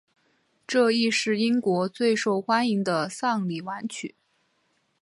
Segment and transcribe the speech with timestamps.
[0.67, 4.15] 这亦是英国最受欢迎的丧礼挽曲。